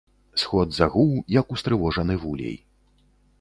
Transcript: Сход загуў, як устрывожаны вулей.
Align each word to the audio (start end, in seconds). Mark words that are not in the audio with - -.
Сход 0.43 0.67
загуў, 0.77 1.11
як 1.39 1.53
устрывожаны 1.57 2.17
вулей. 2.25 2.57